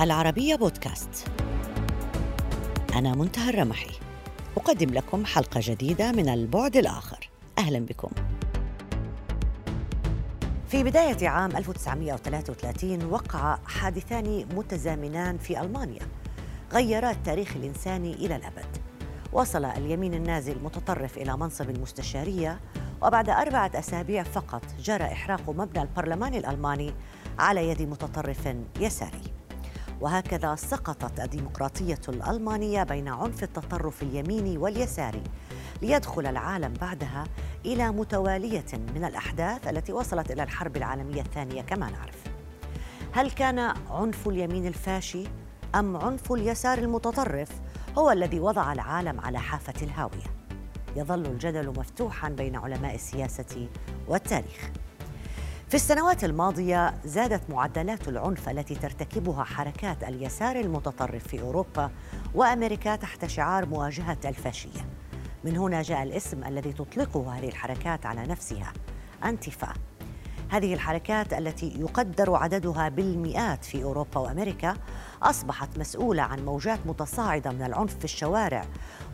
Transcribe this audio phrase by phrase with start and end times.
[0.00, 1.26] العربية بودكاست.
[2.94, 3.90] أنا منتهى الرمحي.
[4.56, 7.30] أقدم لكم حلقة جديدة من البعد الآخر.
[7.58, 8.10] أهلا بكم.
[10.68, 16.02] في بداية عام 1933 وقع حادثان متزامنان في ألمانيا.
[16.72, 18.76] غيرا التاريخ الإنساني إلى الأبد.
[19.32, 22.60] وصل اليمين النازي المتطرف إلى منصب المستشارية
[23.02, 26.94] وبعد أربعة أسابيع فقط جرى إحراق مبنى البرلمان الألماني
[27.38, 28.48] على يد متطرف
[28.80, 29.39] يساري.
[30.00, 35.22] وهكذا سقطت الديمقراطية الألمانية بين عنف التطرف اليميني واليساري
[35.82, 37.24] ليدخل العالم بعدها
[37.66, 42.24] إلى متوالية من الأحداث التي وصلت إلى الحرب العالمية الثانية كما نعرف.
[43.12, 43.58] هل كان
[43.90, 45.24] عنف اليمين الفاشي
[45.74, 47.48] أم عنف اليسار المتطرف
[47.98, 50.40] هو الذي وضع العالم على حافة الهاوية؟
[50.96, 53.68] يظل الجدل مفتوحا بين علماء السياسة
[54.08, 54.70] والتاريخ.
[55.70, 61.90] في السنوات الماضية زادت معدلات العنف التي ترتكبها حركات اليسار المتطرف في أوروبا
[62.34, 64.88] وأمريكا تحت شعار مواجهة الفاشية.
[65.44, 68.72] من هنا جاء الاسم الذي تطلقه هذه الحركات على نفسها
[69.24, 69.72] أنتفا
[70.50, 74.74] هذه الحركات التي يقدر عددها بالمئات في أوروبا وأمريكا
[75.22, 78.64] أصبحت مسؤولة عن موجات متصاعدة من العنف في الشوارع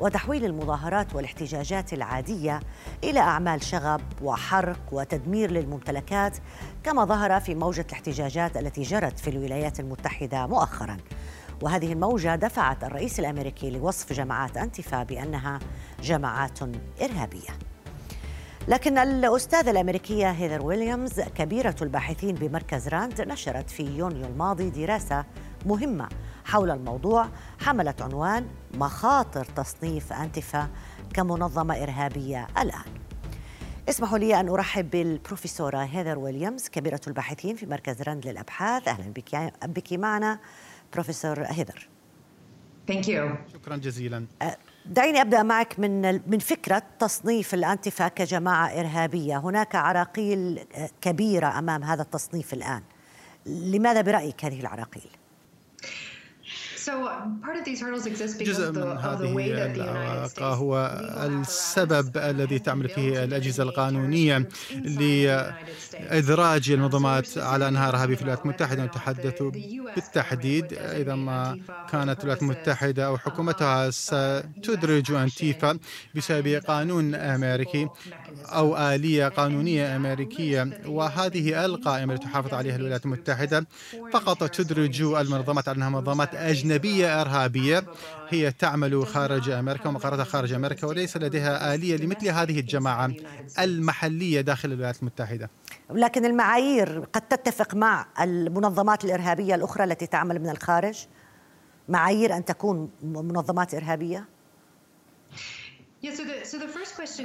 [0.01, 2.61] وتحويل المظاهرات والاحتجاجات العادية
[3.05, 6.37] إلى أعمال شغب وحرق وتدمير للممتلكات
[6.85, 10.97] كما ظهر في موجة الاحتجاجات التي جرت في الولايات المتحدة مؤخرا.
[11.63, 15.59] وهذه الموجة دفعت الرئيس الأمريكي لوصف جماعات انتفا بأنها
[16.03, 16.59] جماعات
[17.03, 17.76] إرهابية.
[18.69, 25.25] لكن الأستاذة الأمريكية هيذر ويليامز كبيرة الباحثين بمركز راند نشرت في يونيو الماضي دراسة
[25.67, 26.09] مهمة.
[26.45, 27.29] حول الموضوع
[27.61, 30.69] حملت عنوان مخاطر تصنيف أنتفا
[31.15, 32.93] كمنظمة إرهابية الآن.
[33.89, 38.89] اسمحوا لي أن أرحب بالبروفيسورة هيذر ويليامز كبيرة الباحثين في مركز راند للأبحاث.
[38.89, 40.39] أهلا بك, بك معنا
[40.93, 41.89] بروفيسور هيذر
[42.93, 43.53] Thank you.
[43.53, 44.27] شكرا جزيلا.
[44.43, 44.57] أه،
[44.89, 50.61] دعيني أبدأ معك من من فكرة تصنيف الانتفا كجماعة إرهابية، هناك عراقيل
[51.01, 52.83] كبيرة أمام هذا التصنيف الآن.
[53.47, 55.11] لماذا برأيك هذه العراقيل؟
[58.41, 59.37] جزء من هذه
[59.75, 60.77] العلاقة هو
[61.23, 69.43] السبب الذي تعمل فيه الأجهزة القانونية لإدراج المنظمات على أنها إرهابية في الولايات المتحدة نتحدث
[69.95, 71.59] بالتحديد إذا ما
[71.89, 75.79] كانت الولايات المتحدة أو حكومتها ستدرج أنتيفا
[76.15, 77.89] بسبب قانون أمريكي.
[78.45, 83.67] أو آلية قانونية أمريكية وهذه القائمة التي تحافظ عليها الولايات المتحدة.
[84.13, 87.85] فقط تدرج المنظمات أنها منظمات أجنبية أجنبية إرهابية.
[88.29, 93.13] هي تعمل خارج أمريكا ومقراتها خارج أمريكا وليس لديها آلية لمثل هذه الجماعة
[93.59, 95.51] المحلية داخل الولايات المتحدة.
[95.91, 101.07] لكن المعايير قد تتفق مع المنظمات الإرهابية الأخرى التي تعمل من الخارج؟
[101.89, 104.36] معايير أن تكون منظمات إرهابية؟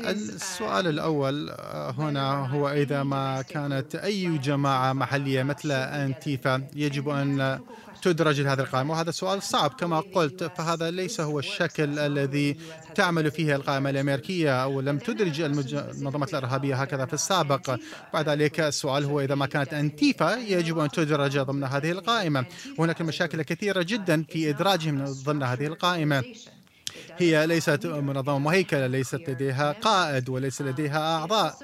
[0.09, 7.59] السؤال الأول آه، هنا هو إذا ما كانت أي جماعة محلية مثل أنتيفا يجب أن
[8.01, 12.57] تدرج لهذه القائمة؟ وهذا سؤال صعب كما قلت فهذا ليس هو الشكل الذي
[12.95, 17.79] تعمل فيه القائمة الأمريكية أو لم تدرج المنظمات الإرهابية هكذا في السابق.
[18.13, 22.45] بعد ذلك السؤال هو إذا ما كانت أنتيفا يجب أن تدرج ضمن هذه القائمة.
[22.79, 26.23] هناك مشاكل كثيرة جدا في إدراجهم ضمن هذه القائمة.
[27.17, 31.55] هي ليست منظمة مهيكلة ليست لديها قائد وليس لديها أعضاء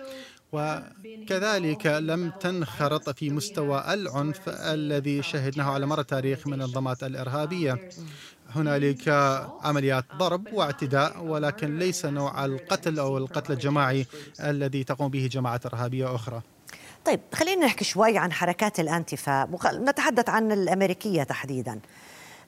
[0.51, 7.89] وكذلك لم تنخرط في مستوى العنف الذي شهدناه على مر التاريخ من النظامات الإرهابية.
[8.55, 9.07] هنالك
[9.63, 14.05] عمليات ضرب واعتداء ولكن ليس نوع القتل أو القتل الجماعي
[14.39, 16.41] الذي تقوم به جماعات إرهابية أخرى.
[17.05, 21.79] طيب خلينا نحكي شوي عن حركات الانتفا نتحدث عن الأمريكية تحديداً.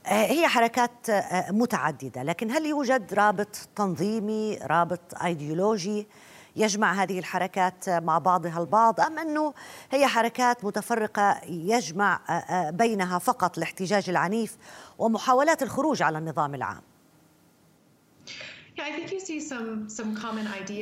[0.05, 6.07] هي حركات آه، متعددة لكن هل يوجد رابط تنظيمي رابط أيديولوجي
[6.55, 9.53] يجمع هذه الحركات مع بعضها البعض أم أنه
[9.91, 14.57] هي حركات متفرقة يجمع آه، بينها فقط الاحتجاج العنيف
[14.97, 16.81] ومحاولات الخروج على النظام العام؟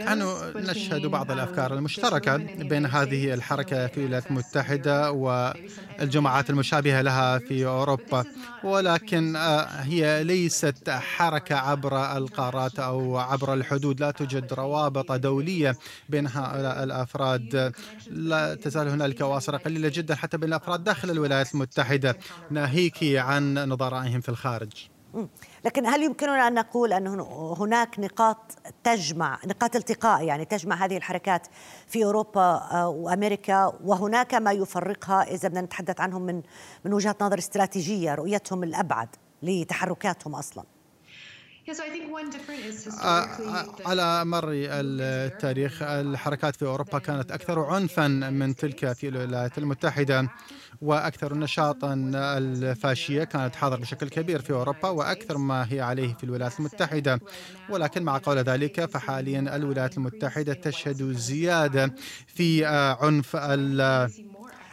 [0.06, 0.22] نحن
[0.56, 8.26] نشهد بعض الأفكار المشتركة بين هذه الحركة في الولايات المتحدة والجماعات المشابهة لها في أوروبا.
[8.64, 14.00] ولكن آه، هي ليست حركة عبر القارات أو عبر الحدود.
[14.00, 15.78] لا توجد روابط دولية
[16.10, 17.74] بين هؤلاء الأفراد.
[18.10, 22.18] لا تزال هنالك واصرة قليلة جدا حتى بين الأفراد داخل الولايات المتحدة.
[22.52, 24.97] ناهيك عن نظرائهم في الخارج.
[25.66, 27.20] لكن هل يمكننا أن نقول أن
[27.58, 28.38] هناك نقاط
[28.84, 31.48] تجمع نقاط التقاء يعني تجمع هذه الحركات
[31.88, 36.42] في أوروبا آه، وأمريكا وهناك ما يفرقها إذا بدنا نتحدث عنهم من
[36.86, 39.10] من وجهة نظر استراتيجية رؤيتهم الأبعد
[39.44, 40.77] لتحركاتهم أصلاً؟
[43.86, 50.30] على مر التاريخ الحركات في أوروبا كانت أكثر عنفا من تلك في الولايات المتحدة
[50.82, 56.60] وأكثر نشاطا الفاشية كانت حاضرة بشكل كبير في أوروبا وأكثر ما هي عليه في الولايات
[56.60, 57.20] المتحدة.
[57.70, 61.94] ولكن مع قول ذلك فحاليا الولايات المتحدة تشهد زيادة
[62.28, 62.66] في
[63.02, 63.36] عنف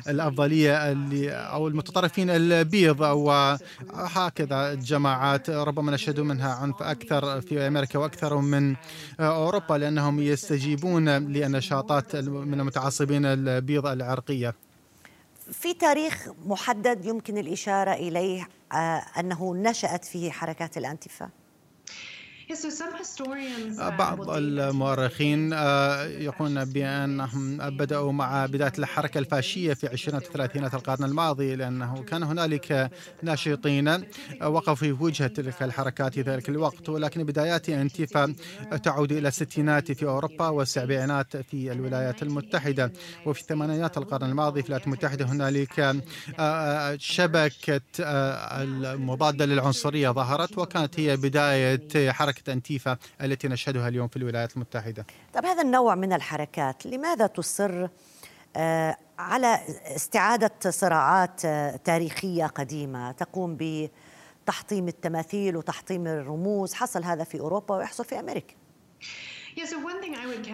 [0.08, 8.36] الأفضلية اللي أو المتطرفين البيض وهكذا جماعات ربما نشهد منها عنف أكثر في أمريكا وأكثر
[8.36, 8.76] من
[9.20, 14.54] أوروبا لأنهم يستجيبون للنشاطات من المتعصبين البيض العرقية
[15.52, 21.28] في تاريخ محدد يمكن الإشارة إليه آه، أنه نشأت فيه حركات الأنتفا؟
[22.44, 31.04] Uh, بعض المؤرخين آه، يقولون بأنهم بدأوا مع بداية الحركة الفاشية في عشرينات وثلاثينات القرن
[31.04, 32.90] الماضي لأنه كان هنالك
[33.22, 34.04] ناشطين
[34.42, 36.88] وقفوا في وجهة تلك الحركات في ذلك الوقت.
[36.88, 38.34] ولكن بدايات أنتيفا
[38.82, 42.92] تعود إلى الستينات في أوروبا والسبعينات في الولايات المتحدة.
[43.26, 46.00] وفي الثمانينات القرن الماضي في الولايات المتحدة هنالك آه،
[46.38, 54.16] آه، شبكة المضادة للعنصرية ظهرت وكانت هي بداية حركة حركة أنتيفا التي نشهدها اليوم في
[54.16, 55.06] الولايات المتحدة.
[55.34, 57.88] طب هذا النوع من الحركات لماذا تصر
[58.56, 59.60] آه، على
[59.96, 63.56] استعادة صراعات آه، تاريخية قديمة؟ تقوم
[64.44, 68.54] بتحطيم التماثيل وتحطيم الرموز حصل هذا في أوروبا ويحصل في أمريكا.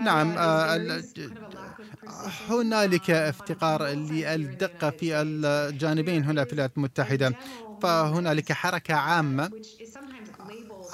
[0.04, 1.02] نعم آه،
[2.48, 7.34] هنالك افتقار للدقة في الجانبين هنا في الولايات المتحدة.
[7.82, 9.50] فهنالك حركة عامة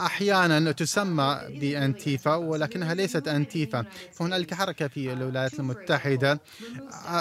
[0.00, 3.84] أحيانا تسمى بأنتيفا ولكنها ليست أنتيفا.
[4.12, 6.40] فهنالك حركة في الولايات المتحدة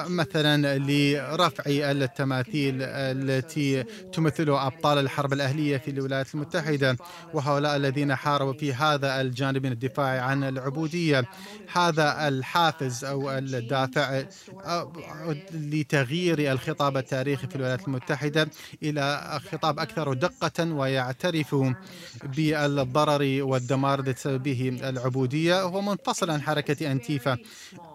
[0.07, 3.83] مثلا لرفع التماثيل التي
[4.13, 6.98] تمثل أبطال الحرب الأهلية في الولايات المتحدة
[7.33, 11.25] وهؤلاء الذين حاربوا في هذا الجانب من الدفاع عن العبودية.
[11.74, 14.24] هذا الحافز أو الدافع
[15.54, 18.48] لتغيير الخطاب التاريخي في الولايات المتحدة
[18.83, 21.56] إلى خطاب أكثر دقة ويعترف
[22.24, 25.62] بأ الضرر والدمار الذي به العبودية.
[25.62, 27.38] هو منفصل عن حركة أنتيفا.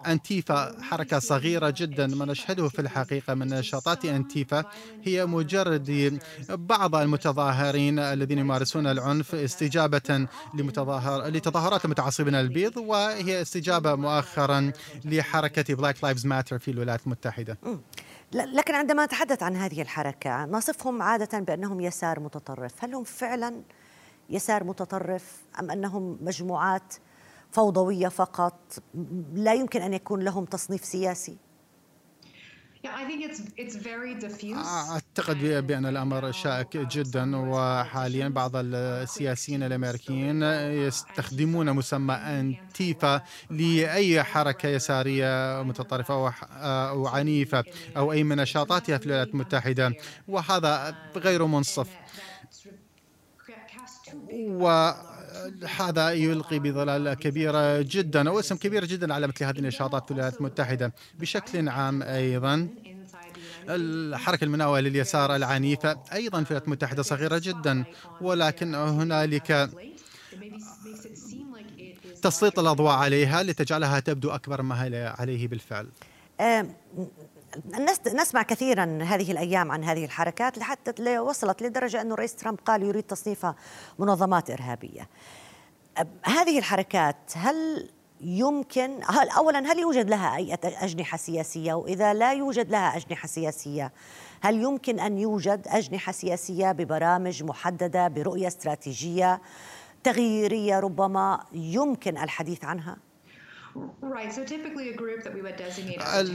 [0.07, 4.63] أنتيفا حركة صغيرة جدا ما نشهده في الحقيقة من نشاطات أنتيفا.
[5.03, 6.19] هي مجرد
[6.49, 14.71] بعض المتظاهرين الذين يمارسون العنف استجابة لمتظاهر لتظاهرات المتعصبين البيض وهي استجابة مؤخرا
[15.05, 17.57] لحركة Black Lives Matter في الولايات المتحدة.
[18.33, 22.71] لكن عندما نتحدث عن هذه الحركة نصفهم عادة بأنهم يسار متطرف.
[22.83, 23.61] هل هم فعلا
[24.31, 26.93] يسار متطرف أم أنهم مجموعات
[27.51, 28.59] فوضوية فقط؟
[29.33, 31.37] لا يمكن أن يكون لهم تصنيف سياسي.
[34.91, 35.37] أعتقد
[35.67, 46.33] بأن الأمر شائك جدا وحاليا بعض السياسيين الأمريكيين يستخدمون مسمى أنتيفا لأي حركة يسارية متطرفة
[46.89, 47.63] أو عنيفة
[47.97, 49.93] أو أي من نشاطاتها في الولايات المتحدة
[50.27, 51.89] وهذا غير منصف.
[54.33, 60.37] وهذا يلقي بظلال كبيرة جدا أو اسم كبير جدا على مثل هذه النشاطات في الولايات
[60.37, 60.93] المتحدة.
[61.19, 62.67] بشكل عام أيضا
[63.69, 67.83] الحركة المناوئة لليسار العنيفة أيضا في الولايات المتحدة صغيرة جدا
[68.21, 69.69] ولكن هنالك
[72.21, 75.87] تسليط الأضواء عليها لتجعلها تبدو أكبر ما هي عليه بالفعل.
[78.13, 83.03] نسمع كثيرا هذه الأيام عن هذه الحركات لحتى وصلت لدرجة انه الرئيس ترامب قال يريد
[83.03, 83.55] تصنيفها
[83.99, 85.09] منظمات إرهابية.
[86.23, 87.89] هذه الحركات هل
[88.21, 93.91] يمكن هل اولا هل يوجد لها أي أجنحة سياسية وإذا لا يوجد لها أجنحة سياسية
[94.41, 99.41] هل يمكن أن يوجد أجنحة سياسية ببرامج محددة برؤية استراتيجية
[100.03, 102.97] تغييرية ربما يمكن الحديث عنها؟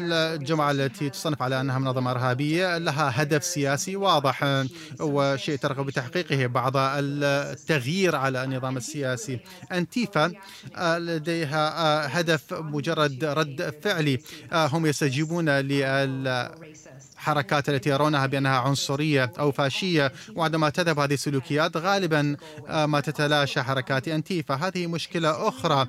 [0.02, 4.64] الجماعة التي تصنف على أنها منظمة إرهابية لها هدف سياسي واضح
[5.00, 9.40] وشيء ترغب بتحقيقه بعض التغيير على النظام السياسي.
[9.72, 10.32] أنتيفا
[10.98, 14.18] لديها هدف مجرد رد فعلي.
[14.52, 16.50] هم يستجيبون لل
[17.26, 22.36] الحركات التي يرونها بأنها عنصرية أو فاشية وعندما تذهب هذه السلوكيات غالبا
[22.68, 25.86] ما تتلاشى حركات أنتيفا هذه مشكلة أخرى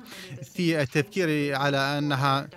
[0.54, 2.48] في التفكير على أنها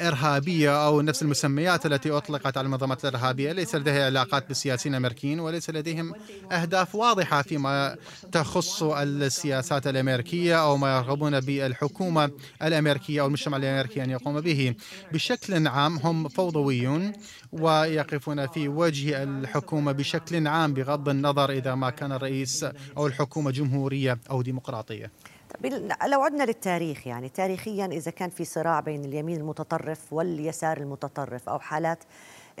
[0.00, 3.52] إرهابية أو نفس المسميات التي أطلقت على المنظمات الإرهابية.
[3.52, 6.14] ليس لديها علاقات بالسياسيين الأمريكيين وليس لديهم
[6.52, 7.96] أهداف واضحة فيما
[8.32, 12.30] تخص السياسات الأمريكية أو ما يرغبون بالحكومة
[12.62, 14.74] الأمريكية أو المجتمع الأمريكي أن يقوم به.
[15.12, 17.12] بشكل عام هم فوضويون
[17.52, 22.66] ويقفون في وجه الحكومة بشكل عام بغض النظر إذا ما كان الرئيس
[22.96, 25.10] أو الحكومة جمهورية أو ديمقراطية.
[26.06, 31.58] لو عدنا للتاريخ يعني تاريخيا إذا كان في صراع بين اليمين المتطرف واليسار المتطرف أو
[31.58, 32.04] حالات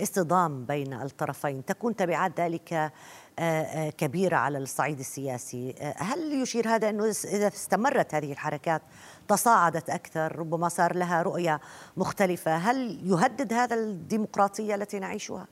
[0.02, 2.92] اصطدام بين الطرفين تكون تبعات ذلك آه،
[3.38, 8.82] آه، كبيرة على الصعيد السياسي آه، هل يشير هذا أنه إذا استمرت هذه الحركات
[9.28, 11.60] تصاعدت أكثر ربما صار لها رؤية
[11.96, 15.46] مختلفة هل يهدد هذا الديمقراطية التي نعيشها؟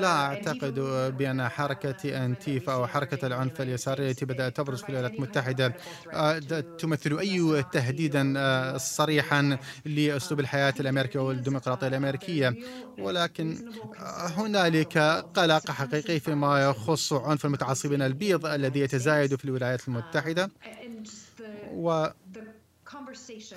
[0.00, 0.74] لا أعتقد
[1.18, 5.74] بأن حركة أنتيفا أو حركة العنف اليسارية التي بدأت تبرز في الولايات المتحدة.
[6.12, 6.38] آه،
[6.78, 12.56] تمثل أي تهديدا آه، صريحا لأسلوب الحياة الأمريكي والديمقراطية الأمريكية.
[12.98, 13.58] ولكن
[14.00, 14.98] آه، هنالك
[15.34, 20.50] قلق حقيقي فيما يخص عنف المتعصبين البيض الذي يتزايد في الولايات المتحدة.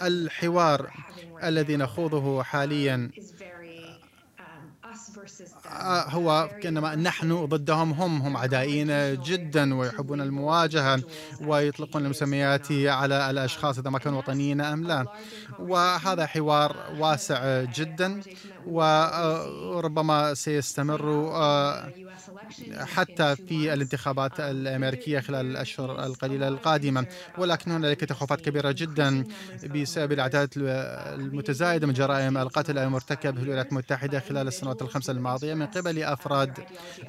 [0.01, 0.91] والحوار
[1.43, 3.78] الذي نخوضه حاليا آه،
[6.09, 11.01] هو كأنما نحن ضدهم هم هم عدائيين جدا ويحبون المواجهة
[11.41, 15.05] ويطلقون المسميات على الأشخاص إذا ما كانوا وطنيين أم لا.
[15.59, 18.21] وهذا حوار واسع جدا
[18.67, 21.91] وربما سيستمر آه،
[22.79, 27.05] حتى في الانتخابات الأمريكية خلال الأشهر القليلة القادمة.
[27.37, 29.23] ولكن هنالك تخوفات كبيرة جدا
[29.75, 35.65] بسبب الاعداد المتزايدة من جرائم القتل المرتكب في الولايات المتحدة خلال السنوات الخمسة الماضية من
[35.65, 36.53] قبل أفراد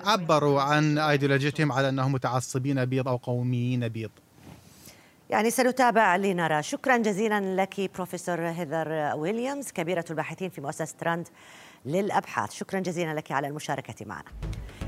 [0.05, 4.11] عبروا عن ايديولوجيتهم على أنهم متعصبين بيض أو قوميين بيض.
[5.31, 6.63] يعني سنتابع لنرى.
[6.63, 11.29] شكرا جزيلا لك بروفيسور هيذر ويليامز كبيرة الباحثين في مؤسسة راند
[11.87, 12.53] للأبحاث.
[12.53, 14.31] شكرا جزيلا لك على المشاركة معنا.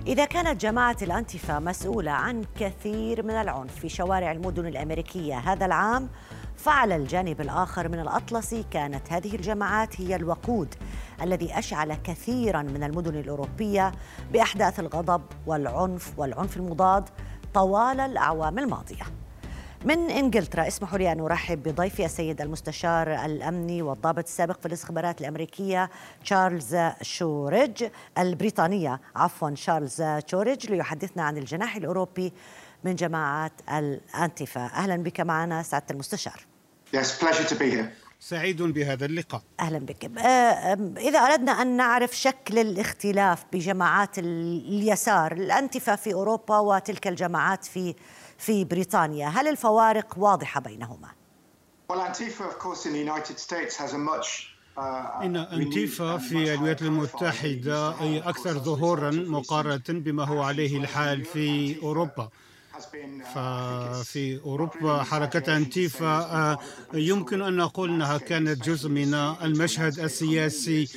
[0.06, 6.08] إذا كانت جماعة الأنتفا مسؤولة عن كثير من العنف في شوارع المدن الأمريكية هذا العام
[6.56, 10.74] فعلى الجانب الآخر من الأطلسي كانت هذه الجماعات هي الوقود
[11.22, 13.92] الذي أشعل كثيرا من المدن الأوروبية
[14.32, 17.08] بأحداث الغضب والعنف والعنف المضاد
[17.54, 19.21] طوال الأعوام الماضية.
[19.84, 25.90] من إنجلترا اسمحوا لي أن أرحب بضيفي السيد المستشار الأمني والضابط السابق في الاستخبارات الأمريكية
[26.24, 27.84] تشارلز شوريج
[28.18, 32.32] البريطانية عفوا شارلز شوريج ليحدثنا عن الجناح الأوروبي
[32.84, 36.46] من جماعة الانتفا أهلا بك معنا سعادة المستشار.
[36.96, 37.86] Yes, pleasure to be here.
[38.20, 39.42] سعيد بهذا اللقاء.
[39.60, 40.10] أهلا بك.
[40.98, 47.94] إذا أردنا أن نعرف شكل الاختلاف بجماعات اليسار الانتفا في أوروبا وتلك الجماعات في
[48.42, 49.28] في بريطانيا.
[49.28, 51.08] هل الفوارق واضحة بينهما؟
[54.76, 54.80] uh,
[55.22, 62.28] إن أنتيفا في الولايات المتحدة هي أكثر ظهورا مقارنة بما هو عليه الحال في أوروبا.
[63.34, 66.58] ففي أوروبا حركة أنتيفا آه،
[66.94, 70.88] يمكن أن نقول أنها كانت جزء من المشهد السياسي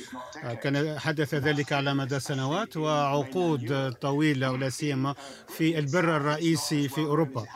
[0.44, 5.14] آه، كان حدث ذلك على مدى سنوات وعقود طويلة ولا سيما
[5.48, 7.46] في البر الرئيسي في أوروبا.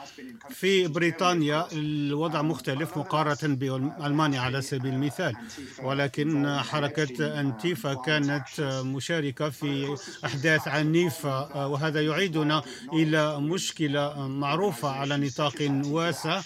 [0.51, 5.37] في بريطانيا الوضع مختلف مقارنة بألمانيا على سبيل المثال
[5.83, 15.83] ولكن حركة أنتيفا كانت مشاركة في أحداث عنيفة وهذا يعيدنا إلى مشكلة معروفة على نطاق
[15.87, 16.41] واسع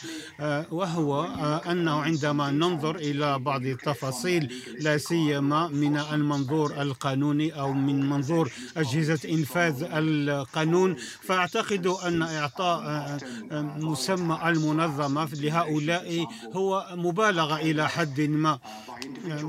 [0.71, 1.25] وهو
[1.71, 9.31] أنه عندما ننظر إلى بعض التفاصيل لا سيما من المنظور القانوني أو من منظور أجهزة
[9.31, 10.97] إنفاذ القانون.
[11.23, 13.19] فأعتقد أن إعطاء
[13.78, 18.59] مسمى المنظمة لهؤلاء هو مبالغة إلى حد ما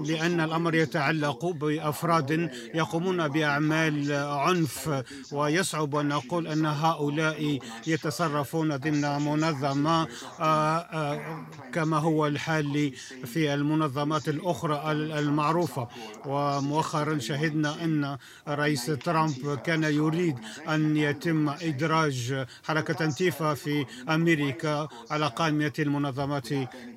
[0.06, 7.60] لأن الأمر يتعلق بأفراد يقومون بأعمال عنف ويصعب أن نقول أن هؤلاء
[8.06, 10.08] يتصرفون ضمن منظمة
[10.40, 12.92] آه، آه، كما هو الحال
[13.26, 15.88] في المنظمات الأخرى المعروفة.
[16.26, 20.36] ومؤخرا شهدنا أن رئيس ترامب كان يريد
[20.70, 26.48] أن يتم إدراج حركة أنتيفا في أمريكا على قائمة المنظمات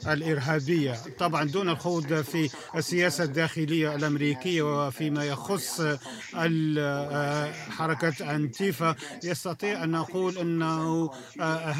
[0.06, 0.94] الإرهابية.
[1.18, 5.80] طبعا دون الخوض في السياسة الداخلية الأمريكية وفيما يخص
[7.70, 10.97] حركة أنتيفا يستطيع أن نقول أنه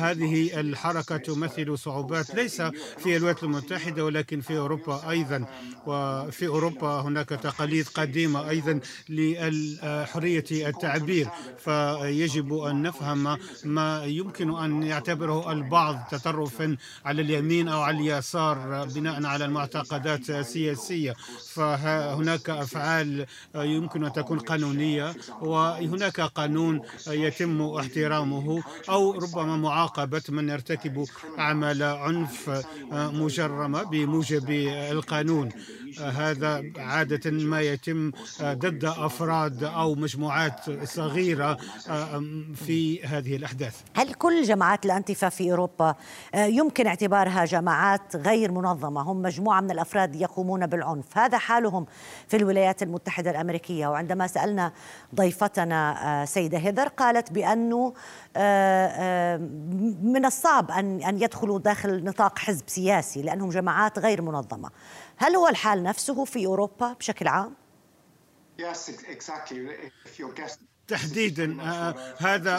[0.02, 2.62] هذه الحركة تمثل صعوبات ليس
[2.98, 5.44] في الولايات المتحدة ولكن في أوروبا أيضا.
[5.87, 15.52] وفي أوروبا هناك تقاليد قديمة أيضا لحرية التعبير فيجب أن نفهم ما يمكن أن يعتبره
[15.52, 21.14] البعض تطرفا على اليمين أو على اليسار بناء على المعتقدات السياسية.
[21.54, 31.05] فهناك أفعال يمكن أن تكون قانونية وهناك قانون يتم احترامه أو ربما معاقبة من يرتكب
[31.38, 34.50] أعمال عنف مجرمة بموجب
[34.93, 35.49] القانون.
[36.00, 38.11] هذا عادة ما يتم
[38.43, 41.57] ضد أفراد أو مجموعات صغيرة
[42.55, 43.81] في هذه الأحداث.
[43.97, 45.95] هل كل جماعات الأنتفا في أوروبا
[46.35, 51.19] يمكن اعتبارها جماعات غير منظمة؟ هم مجموعة من الأفراد يقومون بالعنف.
[51.19, 51.87] هذا حالهم
[52.28, 53.87] في الولايات المتحدة الأمريكية.
[53.87, 54.73] وعندما سألنا
[55.14, 57.95] ضيفتنا سيدة هيدر قالت بأنه
[60.02, 64.71] من الصعب أن يدخلوا داخل نطاق حزب سياسي لأنهم جماعات غير منظمة.
[65.17, 67.54] هل هو الحال نفسه في أوروبا بشكل عام؟
[70.88, 72.57] تحديدا آه، هذا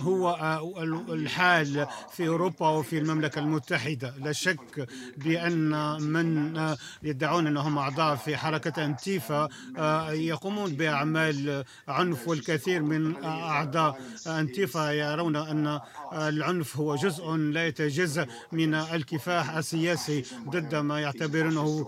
[0.00, 4.14] هو آه، الحال في أوروبا وفي المملكة المتحدة.
[4.18, 9.48] لا شك بأن من آه، يدعون أنهم أعضاء في حركة أنتيفا
[10.10, 15.80] يقومون بأعمال عنف والكثير من أعضاء أنتيفا يرون أن
[16.12, 21.86] العنف هو جزء لا يتجزأ من الكفاح السياسي ضد ما يعتبرونه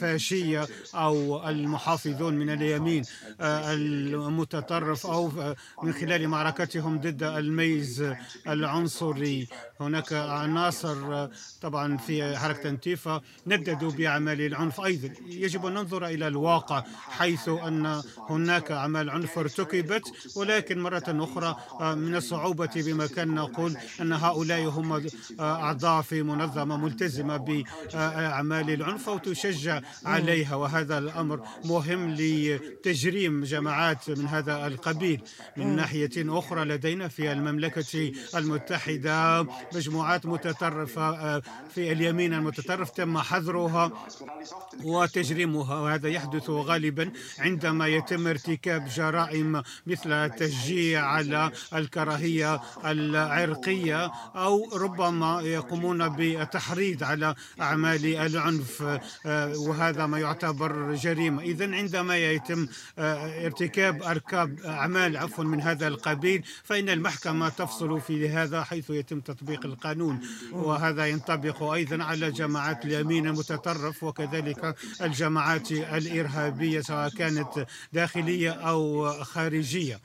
[0.00, 3.02] فاشية أو المحافظون من اليمين
[3.40, 8.14] المت المتطرف أو من خلال معركتهم ضد الميز
[8.48, 9.48] العنصري.
[9.80, 11.28] هناك عناصر
[11.60, 14.80] طبعا في حركة أنتيفا نددوا بأعمال العنف.
[14.80, 20.02] أيضا يجب أن ننظر إلى الواقع حيث أن هناك أعمال عنف ارتكبت
[20.36, 21.56] ولكن مرة أخرى
[21.96, 25.06] من الصعوبة بمكان نقول أن هؤلاء هم
[25.40, 30.54] أعضاء في منظمة ملتزمة بأعمال العنف أو تشجع عليها.
[30.54, 35.20] وهذا الأمر مهم لتجريم جماعات من هذا هذا القبيل.
[35.56, 41.42] من ناحية أخرى لدينا في المملكة المتحدة مجموعات متطرفة آه،
[41.74, 43.92] في اليمين المتطرف تم حظرها
[44.84, 55.40] وتجريمها وهذا يحدث غالبا عندما يتم ارتكاب جرائم مثل التشجيع على الكراهية العرقية أو ربما
[55.42, 58.82] يقومون بالتحريض على أعمال العنف
[59.26, 61.42] آه، وهذا ما يعتبر جريمة.
[61.42, 68.28] إذا عندما يتم آه، ارتكاب أركان أعمال عفوا من هذا القبيل فإن المحكمة تفصل في
[68.28, 70.20] هذا حيث يتم تطبيق القانون.
[70.52, 80.00] وهذا ينطبق أيضا على جماعات اليمين المتطرف وكذلك الجماعات الإرهابية سواء كانت داخلية أو خارجية.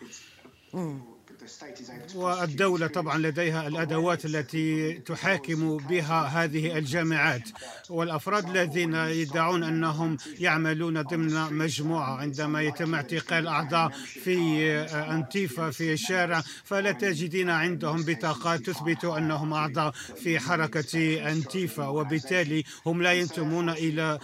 [2.15, 7.49] والدولة طبعا لديها الأدوات التي تحاكم بها هذه الجامعات؟
[7.89, 13.89] والأفراد الذين يدعون أنهم يعملون ضمن مجموعة عندما يتم اعتقال أعضاء
[14.23, 14.71] في
[15.11, 16.43] أنتيفا في الشارع.
[16.63, 24.19] فلا تجدين عندهم بطاقات تثبت أنهم أعضاء في حركة أنتيفا وبالتالي هم لا ينتمون إلى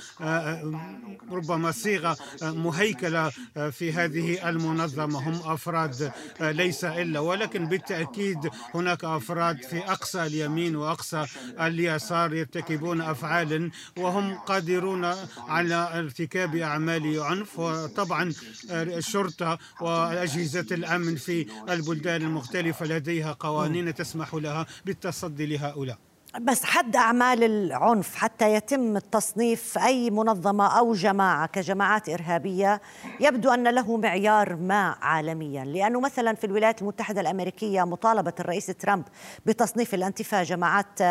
[1.31, 3.29] ربما صيغة مهيكلة
[3.71, 5.29] في هذه المنظمة.
[5.29, 11.25] هم أفراد ليس إلا إلا ولكن بالتأكيد هناك أفراد في أقصى اليمين وأقصى
[11.61, 15.05] اليسار يرتكبون أفعالا وهم قادرون
[15.37, 17.59] على ارتكاب أعمال عنف.
[17.59, 18.33] وطبعا
[18.71, 25.97] الشرطة وأجهزة الأمن في البلدان المختلفة لديها قوانين تسمح لها بالتصدي لهؤلاء.
[26.37, 32.81] بس حد أعمال العنف حتى يتم التصنيف أي منظمة أو جماعة كجماعات إرهابية
[33.19, 39.03] يبدو أن له معيار ما عالميا لأنه مثلا في الولايات المتحدة الأمريكية مطالبة الرئيس ترامب
[39.45, 41.01] بتصنيف الأنتفاع جماعات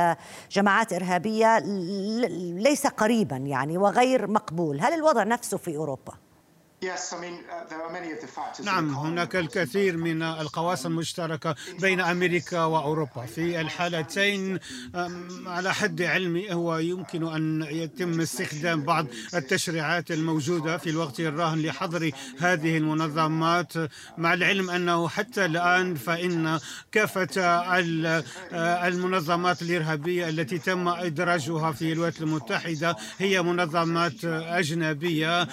[0.50, 1.58] جماعات إرهابية
[2.58, 6.27] ليس قريبا يعني وغير مقبول هل الوضع نفسه في أوروبا؟
[6.80, 13.26] Uh, نعم هناك الكثير من القواسم المشتركة بين أمريكا وأوروبا.
[13.26, 14.58] في الحالتين
[15.46, 22.10] على حد علمي هو يمكن أن يتم استخدام بعض التشريعات الموجودة في الوقت الراهن لحظر
[22.38, 23.72] هذه المنظمات.
[24.18, 26.58] مع العلم أنه حتى الآن فإن
[26.92, 27.28] كافة
[28.88, 35.48] المنظمات الإرهابية التي تم إدراجها في الولايات المتحدة هي منظمات أجنبية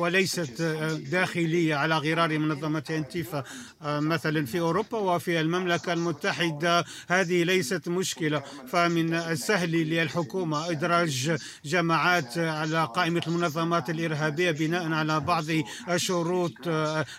[0.00, 0.62] وليست
[1.10, 3.44] داخلية على غرار منظمة أنتيفا.
[3.84, 8.42] مثلا في أوروبا وفي المملكة المتحدة هذه ليست مشكلة.
[8.68, 15.44] فمن السهل للحكومة إدراج جماعات على قائمة المنظمات الإرهابية بناء على بعض
[15.88, 16.52] الشروط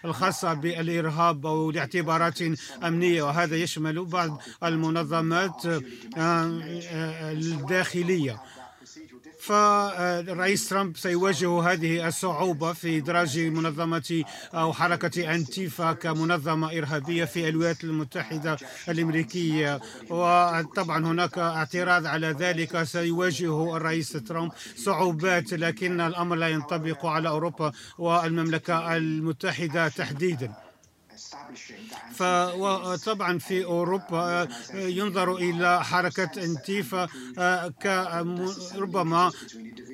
[0.06, 2.40] الخاصة بالإرهاب أو لاعتبارات
[2.84, 3.24] أمنية.
[3.24, 5.66] وهذا يشمل بعض المنظمات
[7.32, 8.42] الداخلية.
[9.42, 14.24] فالرئيس ترامب سيواجه هذه الصعوبة في إدراج منظمة
[14.54, 18.58] أو حركة أنتيفا كمنظمة إرهابية في الولايات المتحدة
[18.90, 19.80] الأمريكية.
[20.10, 27.72] وطبعا هناك اعتراض على ذلك سيواجه الرئيس ترامب صعوبات لكن الأمر لا ينطبق على أوروبا
[27.98, 30.71] والمملكة المتحدة تحديدا.
[32.16, 37.08] فطبعا في أوروبا ينظر إلى حركة أنتيفا
[37.84, 39.32] كربما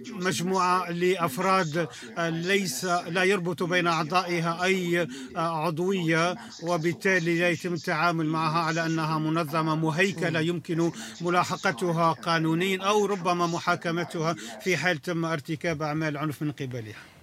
[0.10, 1.88] مجموعة لأفراد
[2.20, 9.76] ليس لا يربط بين أعضائها أي عضوية وبالتالي لا يتم التعامل معها على أنها منظمة
[9.76, 17.17] مهيكلة يمكن ملاحقتها قانونيا أو ربما محاكمتها في حال تم ارتكاب أعمال عنف من قبلها.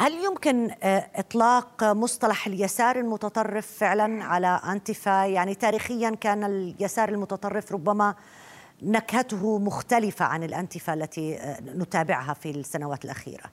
[0.00, 7.72] هل يمكن آه، إطلاق مصطلح اليسار المتطرف فعلا على انتفا يعني تاريخيا كان اليسار المتطرف
[7.72, 8.14] ربما
[8.82, 13.44] نكهته مختلفة عن الانتفا التي آه، نتابعها في السنوات الأخيرة.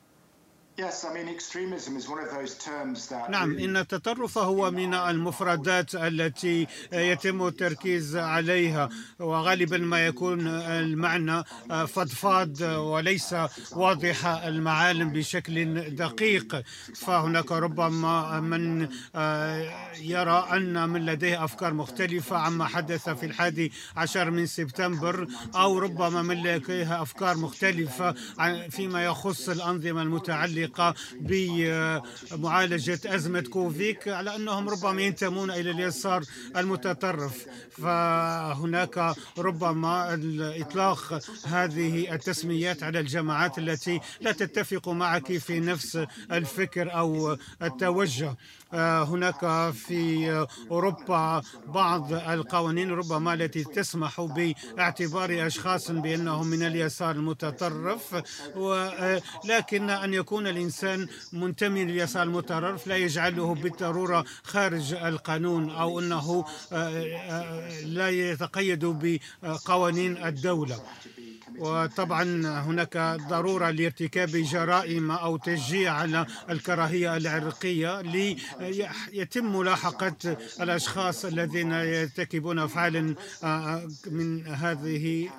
[3.30, 11.44] نعم إن التطرف هو من المفردات التي يتم التركيز عليها وغالبا ما يكون المعنى
[11.88, 13.36] فضفاض وليس
[13.72, 16.62] واضح المعالم بشكل دقيق.
[16.96, 18.90] فهناك ربما من
[20.02, 26.22] يرى أن من لديه أفكار مختلفة عما حدث في الحادي عشر من سبتمبر أو ربما
[26.22, 28.16] من لديه أفكار مختلفة
[28.70, 30.96] فيما يخص الأنظمة المتعلقة متعلقة
[32.32, 36.24] بمعالجة أزمة كوفيك على أنهم ربما ينتمون إلى اليسار
[36.56, 37.46] المتطرف.
[37.72, 40.14] فهناك ربما
[40.62, 48.36] إطلاق هذه التسميات على الجماعات التي لا تتفق معك في نفس الفكر أو التوجه.
[48.74, 58.24] هناك في أوروبا بعض القوانين ربما التي تسمح باعتبار أشخاص بأنهم من اليسار المتطرف
[58.56, 66.46] ولكن أن يكون الإنسان منتمي لليسار المتطرف لا يجعله بالضرورة خارج القانون أو أنه
[67.86, 68.86] لا يتقيد
[69.44, 70.80] بقوانين الدولة.
[71.58, 72.24] وطبعا
[72.62, 72.98] هناك
[73.30, 83.16] ضرورة لارتكاب جرائم أو تشجيع على الكراهية العرقية ليتم ملاحقة الأشخاص الذين يرتكبون أفعالا
[84.12, 85.30] من هذه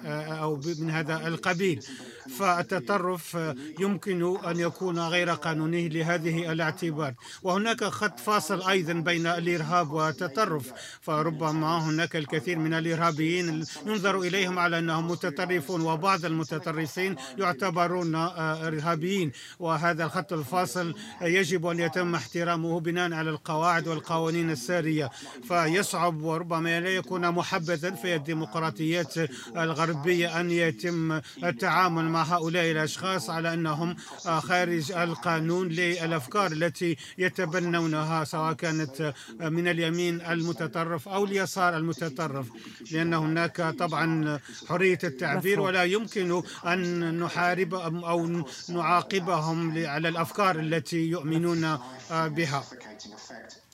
[0.42, 1.80] أو من هذا القبيل.
[2.28, 3.38] فالتطرف
[3.80, 7.14] يمكن أن يكون غير قانوني لهذه الاعتبار.
[7.42, 10.72] وهناك خط فاصل أيضا بين الإرهاب والتطرف.
[11.00, 19.32] فربما هناك الكثير من الإرهابيين ينظر إليهم على أنهم متطرفون وبعض المتطرفين يعتبرون إرهابيين.
[19.58, 25.10] وهذا الخط الفاصل يجب أن يتم احترامه بناء على القواعد والقوانين السارية.
[25.48, 29.14] فيصعب وربما لا يكون محبذا في الديمقراطيات
[29.56, 38.52] الغربية أن يتم التعامل مع هؤلاء الأشخاص على أنهم خارج القانون للأفكار التي يتبنونها سواء
[38.52, 42.46] كانت من اليمين المتطرف أو اليسار المتطرف
[42.92, 51.78] لأن هناك طبعا حرية التعبير ولا يمكن أن نحارب أو نعاقبهم على الأفكار التي يؤمنون
[52.10, 52.64] بها.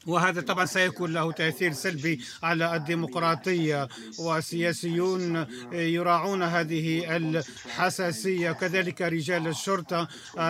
[0.06, 3.88] وهذا طبعا سيكون له تأثير سلبي على الديمقراطية.
[4.18, 8.52] والسياسيون يراعون هذه الحساسية.
[8.52, 10.08] كذلك رجال الشرطة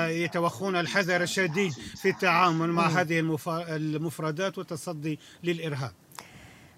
[0.08, 5.92] يتوخون الحذر الشديد في التعامل مع هذه المفردات والتصدي للإرهاب.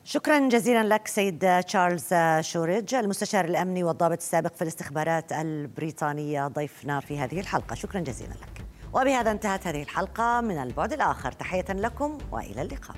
[0.05, 6.49] شكرا جزيلا لك سيد تشارلز شوريج المستشار الأمني والضابط السابق في الاستخبارات البريطانية.
[6.49, 7.75] ضيفنا في هذه الحلقة.
[7.75, 8.67] شكرا جزيلا لك.
[8.93, 11.33] وبهذا انتهت هذه الحلقة من البعد الآخر.
[11.33, 12.97] تحية لكم وإلى اللقاء.